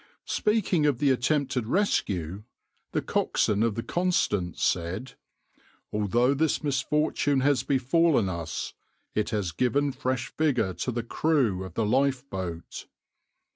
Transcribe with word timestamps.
\par 0.01 0.33
Speaking 0.33 0.87
of 0.87 0.97
the 0.97 1.11
attempted 1.11 1.67
rescue, 1.67 2.41
the 2.91 3.03
coxswain 3.03 3.61
of 3.61 3.75
the 3.75 3.83
{\itshape{Constance}} 3.83 4.57
said: 4.57 5.13
"Although 5.93 6.33
this 6.33 6.63
misfortune 6.63 7.41
has 7.41 7.61
befallen 7.61 8.27
us, 8.27 8.73
it 9.13 9.29
has 9.29 9.51
given 9.51 9.91
fresh 9.91 10.33
vigour 10.35 10.73
to 10.73 10.91
the 10.91 11.03
crew 11.03 11.63
of 11.63 11.75
the 11.75 11.85
lifeboat. 11.85 12.87